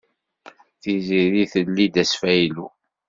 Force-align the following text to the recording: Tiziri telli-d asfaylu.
Tiziri 0.81 1.43
telli-d 1.53 1.95
asfaylu. 2.03 2.67